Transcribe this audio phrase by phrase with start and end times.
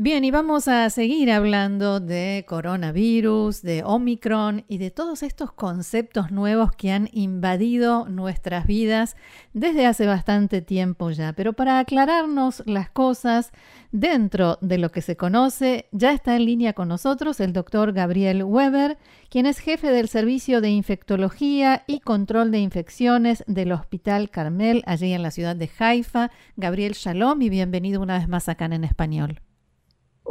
[0.00, 6.30] Bien, y vamos a seguir hablando de coronavirus, de Omicron y de todos estos conceptos
[6.30, 9.16] nuevos que han invadido nuestras vidas
[9.54, 11.32] desde hace bastante tiempo ya.
[11.32, 13.50] Pero para aclararnos las cosas
[13.90, 18.44] dentro de lo que se conoce, ya está en línea con nosotros el doctor Gabriel
[18.44, 24.84] Weber, quien es jefe del Servicio de Infectología y Control de Infecciones del Hospital Carmel,
[24.86, 26.30] allí en la ciudad de Haifa.
[26.54, 29.40] Gabriel Shalom y bienvenido una vez más acá en español.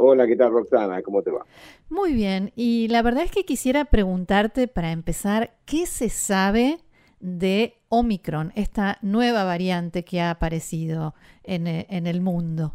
[0.00, 1.02] Hola, ¿qué tal Roxana?
[1.02, 1.44] ¿Cómo te va?
[1.90, 6.78] Muy bien, y la verdad es que quisiera preguntarte para empezar, ¿qué se sabe
[7.18, 12.74] de Omicron, esta nueva variante que ha aparecido en, eh, el mundo?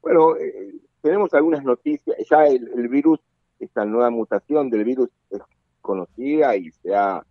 [0.00, 3.18] Bueno, eh, tenemos algunas noticias, ya el, virus,
[3.58, 5.40] esta nueva mutación del virus es
[5.80, 7.26] conocida y se ha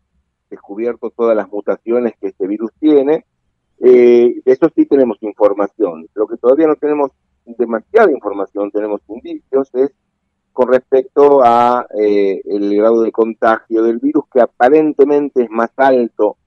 [0.49, 3.25] descubierto todas las mutaciones que este virus tiene.
[3.79, 6.05] Eh, de eso sí tenemos información.
[6.15, 7.11] Lo que todavía no tenemos
[7.57, 9.91] demasiada información, tenemos indicios, es
[10.57, 16.37] con respecto a eh, el grado de contagio del virus, que aparentemente es más alto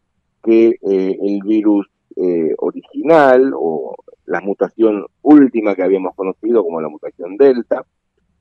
[0.42, 3.94] que eh, el virus eh, original o
[4.26, 7.86] la mutación última que habíamos conocido como la mutación delta,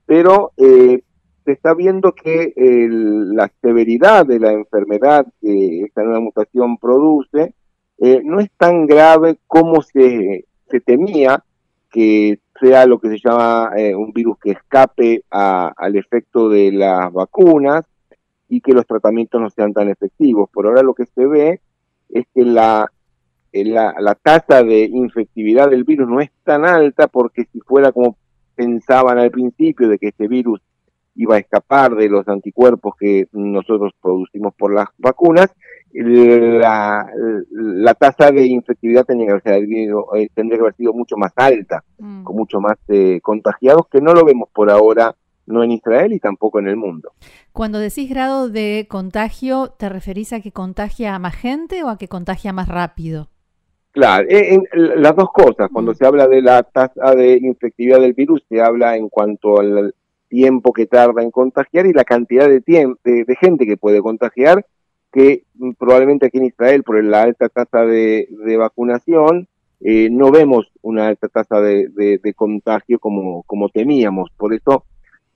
[0.07, 1.03] pero se
[1.45, 7.53] está viendo que la severidad de la enfermedad que esta nueva mutación produce
[8.23, 11.43] no es tan grave como se, se temía,
[11.89, 17.11] que sea lo que se llama eh, un virus que escape al efecto de las
[17.11, 17.83] vacunas
[18.47, 20.49] y que los tratamientos no sean tan efectivos.
[20.51, 21.61] Por ahora lo que se ve
[22.09, 22.91] es que la,
[23.53, 27.91] eh, la, la tasa de infectividad del virus no es tan alta porque si fuera
[27.91, 28.17] como
[28.55, 30.61] pensaban al principio de que este virus
[31.19, 35.49] iba a escapar de los anticuerpos que nosotros producimos por las vacunas,
[35.91, 37.05] la,
[37.51, 41.33] la tasa de infectividad tendría que, haber sido, eh, tendría que haber sido mucho más
[41.35, 42.23] alta, mm.
[42.23, 45.13] con mucho más eh, contagiados, que no lo vemos por ahora,
[45.45, 47.11] no en Israel y tampoco en el mundo.
[47.51, 51.97] Cuando decís grado de contagio, ¿te referís a que contagia a más gente o a
[51.97, 53.27] que contagia más rápido?
[53.91, 55.69] Claro, en, las dos cosas.
[55.73, 55.95] Cuando mm.
[55.95, 59.93] se habla de la tasa de infectividad del virus, se habla en cuanto al
[60.29, 64.63] tiempo que tarda en contagiar y la cantidad de, tiempo, de gente que puede contagiar
[65.11, 65.43] que
[65.77, 69.47] probablemente aquí en Israel, por la alta tasa de, vacunación,
[69.81, 74.29] eh, no vemos una alta tasa de, contagio como, como temíamos.
[74.37, 74.85] Por eso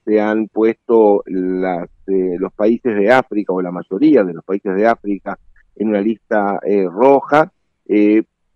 [0.05, 4.75] se han puesto las, eh, los países de África, o la mayoría de los países
[4.75, 5.39] de África,
[5.75, 7.51] en una lista eh, roja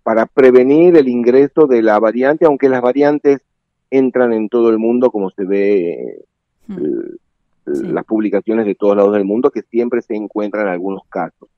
[0.03, 3.41] para prevenir el ingreso de la variante, aunque las variantes
[3.89, 6.25] entran en todo el mundo, como se ve
[6.67, 7.17] hmm
[7.67, 11.49] las publicaciones de todos lados del mundo que siempre se encuentran algunos casos.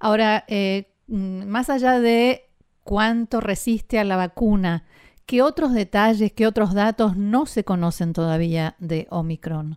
[0.00, 2.44] Ahora, eh, mm, más allá de
[2.82, 4.84] cuánto resiste a la vacuna,
[5.26, 9.76] ¿qué otros detalles, qué otros datos no se conocen todavía de Omicron?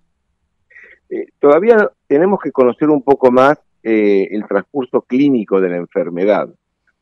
[1.09, 6.47] Eh, todavía tenemos que conocer un poco más eh, el transcurso clínico de la enfermedad,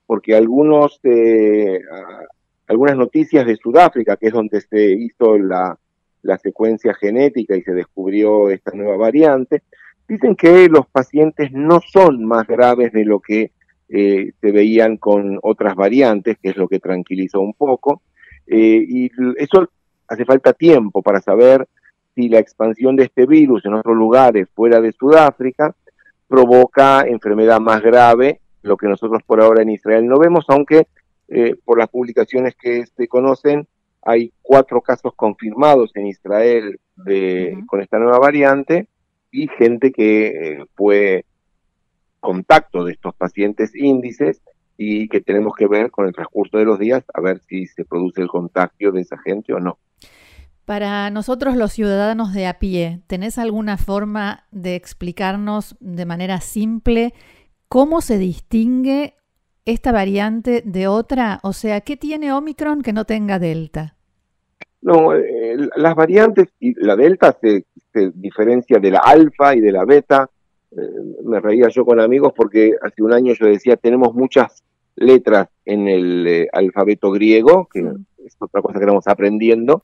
[0.07, 0.99] porque algunos,
[2.67, 5.77] algunas noticias de Sudáfrica, que es donde se hizo la,
[6.21, 9.61] la secuencia genética y se descubrió esta nueva variante,
[10.07, 13.51] dicen que los pacientes no son más graves de lo que
[13.89, 18.01] eh, se veían con otras variantes, que es lo que tranquiliza un poco,
[18.47, 19.69] eh, y eso
[20.07, 21.67] hace falta tiempo para saber
[22.15, 25.75] si la expansión de este virus en otros lugares fuera de Sudáfrica
[26.27, 30.87] provoca enfermedad más grave, lo que nosotros por ahora en Israel no vemos, aunque
[31.35, 33.67] eh, por las publicaciones que se conocen,
[34.03, 38.87] hay cuatro casos confirmados en Israel de, con esta nueva variante
[39.31, 41.25] y gente que eh, fue
[42.19, 44.43] contacto de estos pacientes índices
[44.77, 47.83] y que tenemos que ver con el transcurso de los días a ver si se
[47.83, 49.79] produce el contagio de esa gente o no.
[50.65, 57.15] Para nosotros los ciudadanos de a pie, ¿tenés alguna forma de explicarnos de manera simple
[57.67, 59.15] cómo se distingue
[59.65, 61.39] esta variante de otra?
[61.43, 63.95] O sea, ¿qué tiene Omicron que no tenga Delta?
[64.81, 67.65] No, eh, las variantes, y la Delta se,
[68.15, 70.29] diferencia de la alfa y de la beta.
[70.71, 70.75] Eh,
[71.23, 74.63] me reía yo con amigos porque hace un año yo decía, tenemos muchas
[74.95, 77.79] letras en el eh, alfabeto griego, que
[78.25, 79.81] es otra cosa que estamos aprendiendo,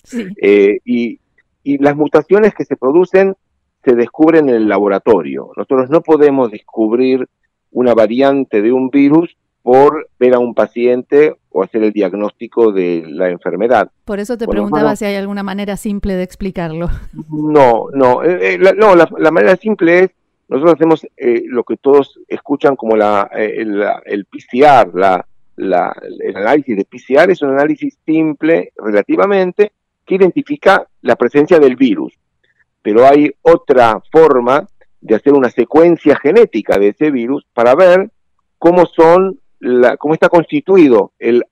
[0.85, 1.19] y,
[1.63, 3.35] y las mutaciones que se producen
[3.83, 5.51] se descubren en el laboratorio.
[5.55, 7.27] Nosotros no podemos descubrir
[7.71, 9.37] una variante de un virus
[9.69, 13.91] por ver a un paciente o hacer el diagnóstico de la enfermedad.
[14.03, 16.89] Por eso te preguntaba si hay alguna manera simple de explicarlo.
[17.29, 20.09] No, no, eh, la, no, la, manera simple es,
[20.47, 25.23] nosotros hacemos lo que todos escuchan como la, el, el PCR, la,
[25.55, 29.71] el análisis de PCR es un análisis simple relativamente
[30.03, 32.11] que identifica la presencia del virus.
[32.81, 34.67] Pero hay otra forma
[34.99, 38.09] de hacer una secuencia genética de ese virus para ver
[38.59, 41.43] cómo son la, cómo está constituido el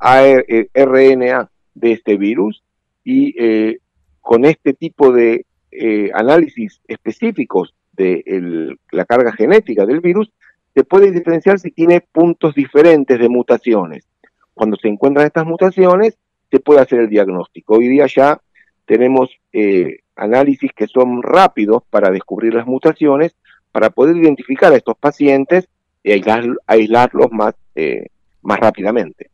[0.00, 2.62] RNA de este virus
[3.04, 3.78] y eh,
[4.20, 10.30] con este tipo de eh, análisis específicos de la carga genética del virus
[10.74, 14.06] se puede diferenciar si tiene puntos diferentes de mutaciones.
[14.54, 16.16] Cuando se encuentran estas mutaciones,
[16.50, 17.74] se puede hacer el diagnóstico.
[17.74, 18.40] Hoy día ya
[18.86, 23.34] tenemos eh, análisis que son rápidos para descubrir las mutaciones,
[23.72, 25.68] para poder identificar a estos pacientes
[26.08, 26.22] y
[26.66, 28.06] aislarlos más, eh,
[28.42, 29.30] más rápidamente.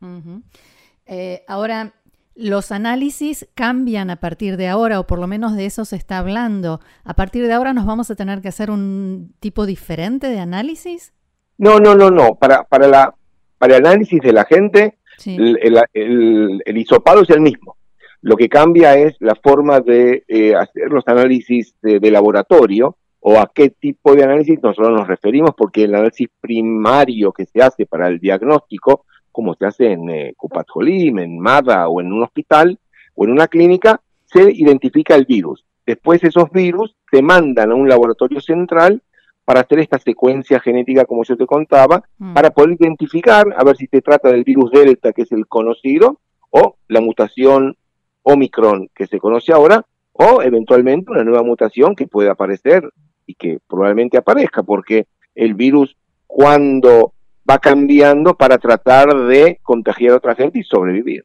[1.06, 1.94] Eh, ahora,
[2.34, 6.18] los análisis cambian a partir de ahora, o por lo menos de eso se está
[6.18, 6.80] hablando.
[7.04, 11.12] ¿A partir de ahora nos vamos a tener que hacer un tipo diferente de análisis?
[11.58, 12.34] No, no, no, no.
[12.34, 13.14] Para, para, la,
[13.58, 15.58] para el análisis de la gente, el,
[15.92, 17.76] el, hisopado es el mismo.
[18.20, 23.50] Lo que cambia es la forma de eh, hacer los análisis de, laboratorio o a
[23.54, 28.08] qué tipo de análisis nosotros nos referimos, porque el análisis primario que se hace para
[28.08, 32.78] el diagnóstico, como se hace en eh, en MADA o en un hospital
[33.14, 35.64] o en una clínica, se identifica el virus.
[35.86, 39.02] Después esos virus se mandan a un laboratorio central
[39.46, 42.34] para hacer esta secuencia genética, como yo te contaba, mm.
[42.34, 46.20] para poder identificar, a ver si se trata del virus Delta, que es el conocido,
[46.50, 47.74] o la mutación
[48.22, 52.90] Omicron, que se conoce ahora, o eventualmente una nueva mutación que puede aparecer
[53.26, 57.12] y que probablemente aparezca, porque el virus cuando
[57.48, 61.24] va cambiando para tratar de contagiar a otra gente y sobrevivir.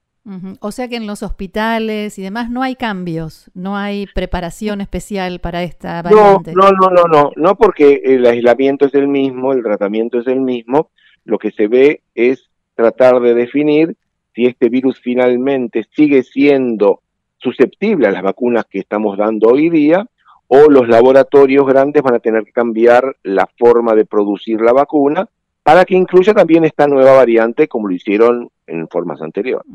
[0.59, 5.39] O sea que en los hospitales y demás no hay cambios, no hay preparación especial
[5.39, 6.53] para esta variante.
[6.53, 10.41] No, no, no, no, no, porque el aislamiento es el mismo, el tratamiento es el
[10.41, 10.91] mismo.
[11.25, 13.95] Lo que se ve es tratar de definir
[14.35, 17.01] si este virus finalmente sigue siendo
[17.37, 20.05] susceptible a las vacunas que estamos dando hoy día
[20.49, 25.29] o los laboratorios grandes van a tener que cambiar la forma de producir la vacuna
[25.63, 29.71] para que incluya también esta nueva variante como lo hicieron en formas anteriores.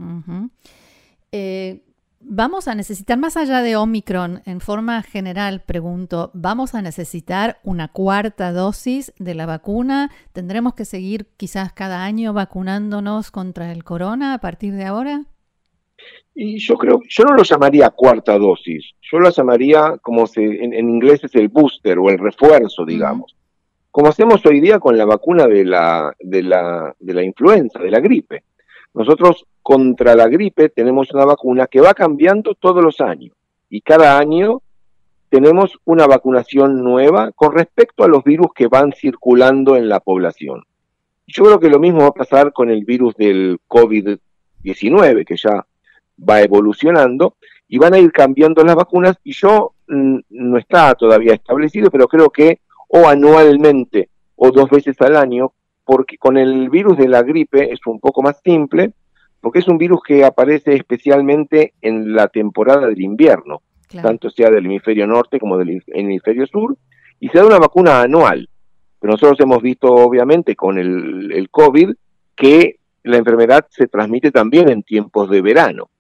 [1.31, 1.81] Eh,
[2.21, 7.87] vamos a necesitar, más allá de Omicron, en forma general, pregunto, ¿vamos a necesitar una
[7.87, 10.11] cuarta dosis de la vacuna?
[10.33, 15.23] ¿Tendremos que seguir quizás cada año vacunándonos contra el corona a partir de ahora?
[16.35, 20.75] Y yo creo, yo no lo llamaría cuarta dosis, yo lo llamaría como se, en,
[20.75, 23.37] inglés es el booster o el refuerzo, digamos.
[23.93, 27.91] Como hacemos hoy día con la vacuna de la, de la, de la influenza, de
[27.93, 28.43] la gripe.
[28.95, 33.33] Nosotros contra la gripe tenemos una vacuna que va cambiando todos los años
[33.71, 34.61] y cada año
[35.35, 40.63] tenemos una vacunación nueva con respecto a los virus que van circulando en la población.
[41.27, 45.67] Yo creo que lo mismo va a pasar con el virus del COVID-19, que ya
[46.19, 47.37] va evolucionando,
[47.69, 52.07] y van a ir cambiando las vacunas, y yo mm, no está todavía establecido, pero
[52.09, 55.53] creo que o anualmente o dos veces al año
[55.85, 58.93] porque con el virus de la gripe es un poco más simple,
[59.41, 63.63] porque es un virus que aparece especialmente en la temporada del invierno,
[64.03, 66.77] tanto sea del hemisferio norte como del hemisferio sur,
[67.21, 68.49] y se da una vacuna anual.
[68.99, 71.91] Pero nosotros hemos visto, obviamente, con el, el COVID,
[72.35, 75.91] que la enfermedad se transmite también en tiempos de verano.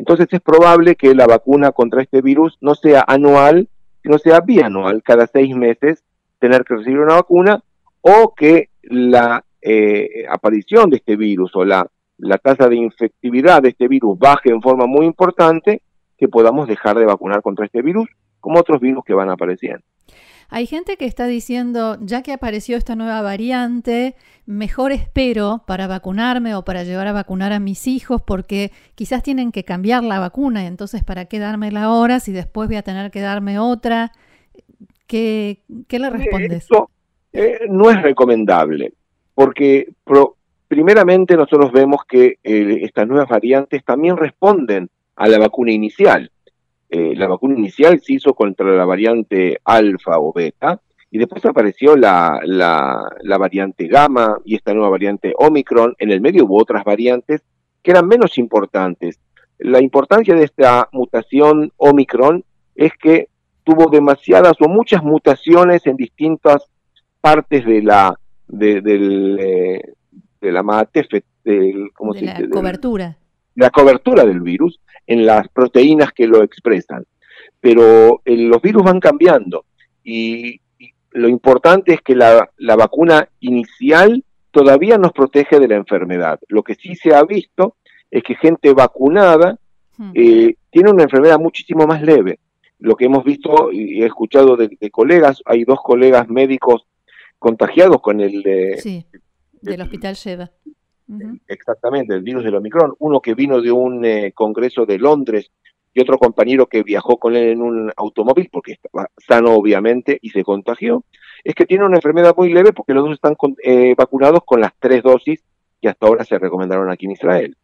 [0.00, 3.68] Entonces es probable que la vacuna contra este virus no sea anual,
[4.02, 6.02] sino sea bianual, cada seis meses
[6.38, 7.62] tener que recibir una vacuna,
[8.00, 13.68] o que la eh, aparición de este virus o la, la tasa de infectividad de
[13.68, 15.82] este virus baje en forma muy importante,
[16.16, 18.08] que podamos dejar de vacunar contra este virus,
[18.40, 19.84] como otros virus que van apareciendo.
[20.52, 24.16] Hay gente que está diciendo, ya que apareció esta nueva variante,
[24.46, 29.52] mejor espero para vacunarme o para llevar a vacunar a mis hijos porque quizás tienen
[29.52, 33.20] que cambiar la vacuna, entonces ¿para qué dármela ahora si después voy a tener que
[33.20, 34.10] darme otra?
[35.06, 36.66] ¿Qué, qué le respondes?
[37.32, 38.92] Eh, no es recomendable,
[39.34, 39.92] porque
[40.66, 46.32] primeramente nosotros vemos que eh, estas nuevas variantes también responden a la vacuna inicial.
[46.90, 50.80] Eh, la vacuna inicial se hizo contra la variante alfa o beta,
[51.10, 55.94] y después apareció la, la, variante gamma y esta nueva variante omicron.
[55.98, 57.42] En el medio hubo otras variantes
[57.82, 59.18] que eran menos importantes.
[59.58, 62.44] La importancia de esta mutación omicron
[62.76, 63.28] es que
[63.64, 66.64] tuvo demasiadas o muchas mutaciones en distintas
[67.20, 69.82] partes de la, de, del, eh,
[70.40, 71.06] de la mate,
[71.44, 71.88] de
[72.20, 73.16] la cobertura.
[73.54, 77.04] La cobertura del virus en las proteínas que lo expresan.
[77.60, 79.64] Pero eh, los virus van cambiando
[80.04, 80.60] y,
[81.12, 86.38] lo importante es que la, vacuna inicial todavía nos protege de la enfermedad.
[86.46, 87.74] Lo que sí se ha visto
[88.12, 89.58] es que gente vacunada
[89.96, 90.12] hmm.
[90.14, 92.38] eh, tiene una enfermedad muchísimo más leve.
[92.78, 96.86] Lo que hemos visto y he escuchado de, colegas, hay dos colegas médicos
[97.40, 98.44] contagiados con el...
[98.78, 99.04] sí,
[99.60, 100.16] del hospital
[101.48, 102.94] Exactamente, el virus del Omicron.
[102.98, 105.50] Uno que vino de un eh, congreso de Londres
[105.92, 110.30] y otro compañero que viajó con él en un automóvil, porque estaba sano obviamente y
[110.30, 111.04] se contagió,
[111.42, 114.72] es que tiene una enfermedad muy leve porque los dos están eh, vacunados con las
[114.78, 115.42] tres dosis
[115.80, 117.56] que hasta ahora se recomendaron aquí en Israel.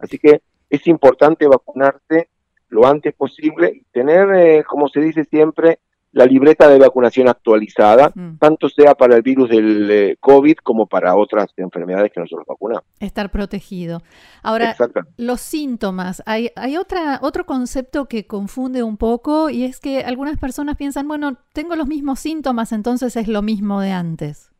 [0.00, 0.40] Así que
[0.70, 2.28] es importante vacunarse
[2.70, 5.78] lo antes posible y tener, eh, como se dice siempre,
[6.18, 8.38] la libreta de vacunación actualizada, mm.
[8.38, 12.82] tanto sea para el virus del eh, COVID como para otras enfermedades que nosotros vacunamos.
[12.98, 14.02] Estar protegido.
[14.42, 14.74] Ahora,
[15.16, 16.20] los síntomas.
[16.26, 21.06] Hay, hay otra, otro concepto que confunde un poco y es que algunas personas piensan,
[21.06, 24.50] bueno, tengo los mismos síntomas, entonces es lo mismo de antes.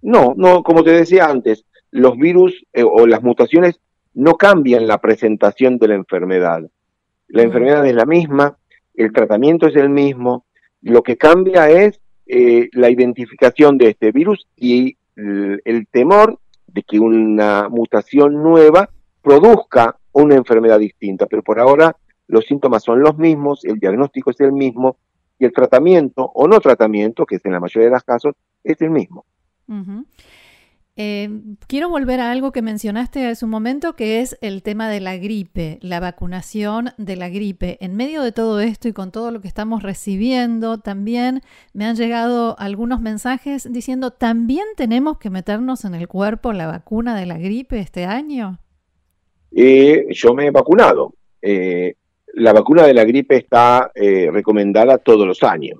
[0.00, 3.80] No, no, como te decía antes, los virus eh, o las mutaciones
[4.14, 6.62] no cambian la presentación de la enfermedad.
[7.26, 7.46] La mm.
[7.46, 8.56] enfermedad es la misma,
[8.94, 10.44] el tratamiento es el mismo,
[10.82, 17.00] lo que cambia es eh, la identificación de este virus y el, temor de que
[17.00, 18.88] una mutación nueva
[19.20, 21.26] produzca una enfermedad distinta.
[21.26, 21.96] Pero por ahora
[22.28, 24.96] los síntomas son los mismos, el diagnóstico es el mismo
[25.38, 28.80] y el tratamiento o no tratamiento, que es en la mayoría de los casos, es
[28.80, 29.24] el mismo.
[31.00, 31.30] Eh,
[31.68, 35.16] quiero volver a algo que mencionaste hace un momento, que es el tema de la
[35.16, 37.78] gripe, la vacunación de la gripe.
[37.80, 41.94] En medio de todo esto y con todo lo que estamos recibiendo, también me han
[41.94, 47.38] llegado algunos mensajes diciendo, ¿también tenemos que meternos en el cuerpo la vacuna de la
[47.38, 48.58] gripe este año?
[49.54, 51.14] Eh, yo me he vacunado.
[51.40, 51.94] Eh,
[52.34, 55.78] la vacuna de la gripe está recomendada todos los años.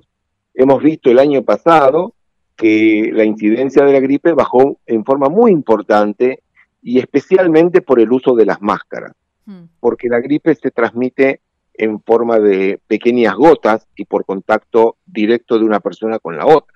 [0.53, 2.13] Hemos visto el año pasado
[2.59, 6.43] que la incidencia de la gripe bajó en forma muy importante
[6.81, 9.13] y especialmente por el uso de las máscaras,
[9.45, 9.63] hmm.
[9.79, 11.39] porque la gripe se transmite
[11.73, 16.75] en forma de pequeñas gotas y por contacto directo de una persona con la otra.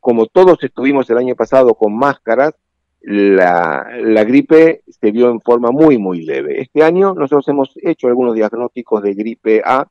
[0.00, 2.54] Como todos estuvimos el año pasado con máscaras,
[3.02, 6.62] la, la, gripe se vio en forma muy, muy leve.
[6.62, 9.86] Este año nosotros hemos hecho algunos diagnósticos de gripe A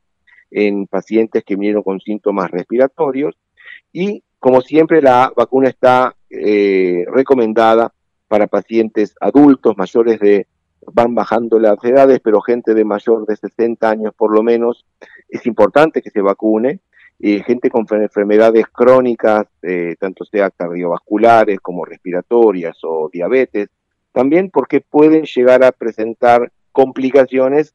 [0.50, 3.36] en pacientes que vinieron con síntomas respiratorios
[3.92, 7.94] y como siempre, la vacuna está eh, recomendada
[8.28, 10.46] para pacientes adultos mayores de,
[10.92, 14.84] van bajando las edades, pero gente de mayor de 60 años por lo menos,
[15.30, 16.80] es importante que se vacune.
[17.18, 23.70] y gente con enfermedades crónicas, eh, tanto sea cardiovasculares como respiratorias o diabetes,
[24.12, 27.72] también porque pueden llegar a presentar complicaciones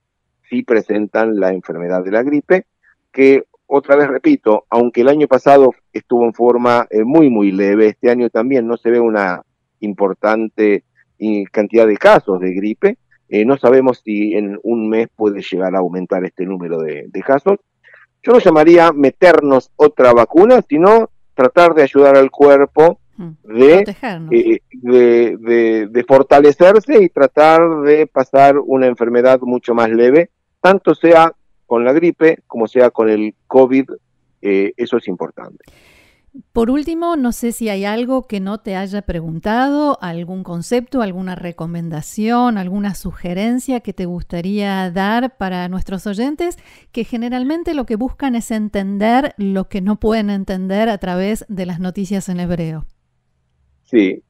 [0.48, 2.68] si presentan la enfermedad de la gripe,
[3.12, 7.90] que otra vez repito, aunque el año pasado estuvo en forma eh, muy, muy leve,
[7.90, 9.44] este año también no se ve una
[9.80, 10.84] importante
[11.20, 12.98] eh, cantidad de casos de gripe.
[13.30, 17.60] Eh, no sabemos si en un mes puede llegar a aumentar este número de, casos.
[18.24, 25.88] Yo no llamaría meternos otra vacuna, sino tratar de ayudar al cuerpo mm, de, de,
[25.92, 31.34] de, fortalecerse y tratar de pasar una enfermedad mucho más leve, tanto sea
[31.70, 33.92] con la gripe como sea con el COVID,
[34.42, 35.64] eh, eso es importante.
[36.52, 41.36] Por último, no sé si hay algo que no te haya preguntado, algún concepto, alguna
[41.36, 46.58] recomendación, alguna sugerencia que te gustaría dar para nuestros oyentes,
[46.92, 51.68] que generalmente lo que buscan es entender lo que no pueden entender a través de
[51.68, 52.86] las noticias en hebreo.
[53.84, 54.24] Sí,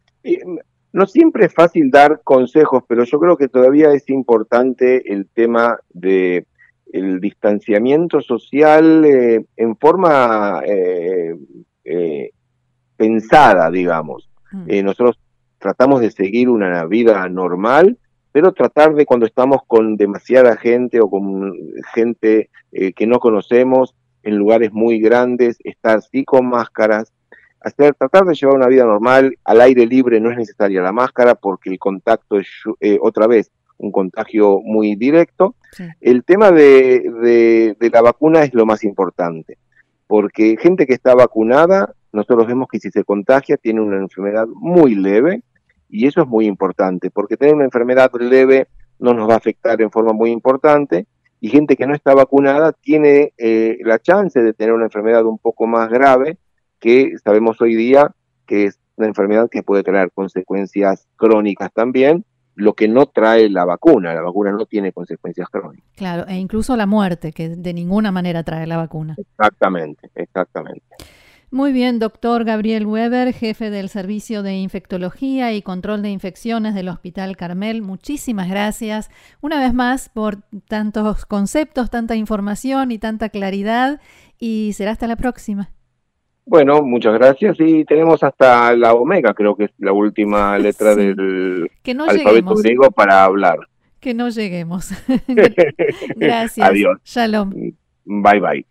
[0.91, 5.79] no siempre es fácil dar consejos, pero yo creo que todavía es importante el tema
[5.89, 6.45] de
[6.91, 11.35] el distanciamiento social eh, en forma eh,
[11.83, 12.31] eh,
[12.95, 14.29] pensada, digamos.
[14.51, 14.83] Mm.
[14.83, 15.19] nosotros
[15.59, 17.99] tratamos de seguir una vida normal,
[18.31, 21.53] pero tratar de cuando estamos con demasiada gente o con
[21.93, 27.13] gente que no conocemos en lugares muy grandes, estar sí con máscaras,
[27.61, 31.35] hacer, tratar de llevar una vida normal, al aire libre no es necesaria la máscara
[31.35, 32.47] porque el contacto es
[33.01, 35.55] otra vez un contagio muy directo.
[35.99, 39.57] El tema de, la vacuna es lo más importante,
[40.07, 44.95] porque gente que está vacunada, nosotros vemos que si se contagia tiene una enfermedad muy
[44.95, 45.43] leve
[45.89, 48.67] y eso es muy importante, porque tener una enfermedad leve
[48.99, 51.07] no nos va a afectar en forma muy importante
[51.39, 55.37] y gente que no está vacunada tiene eh, la chance de tener una enfermedad un
[55.37, 56.37] poco más grave
[56.79, 58.13] que sabemos hoy día
[58.45, 62.25] que es una enfermedad que puede traer consecuencias crónicas también,
[62.59, 64.13] lo que no trae la vacuna.
[64.13, 65.89] La vacuna no tiene consecuencias crónicas.
[65.95, 69.15] Claro, e incluso la muerte, que de ninguna manera trae la vacuna.
[69.17, 70.83] Exactamente, exactamente.
[71.51, 76.89] Muy bien, doctor Gabriel Weber, jefe del Servicio de Infectología y Control de Infecciones del
[76.89, 77.81] Hospital Carmel.
[77.81, 79.09] Muchísimas gracias
[79.41, 83.99] una vez más por tantos conceptos, tanta información y tanta claridad
[84.37, 85.71] y será hasta la próxima.
[86.49, 91.69] Bueno, muchas gracias y tenemos hasta la omega, creo que es la última letra del
[92.07, 93.59] alfabeto griego para hablar.
[93.99, 94.89] Que no lleguemos.
[96.15, 96.67] gracias.
[96.67, 96.97] Adiós.
[97.05, 97.51] Shalom.
[98.03, 98.68] Bye bye.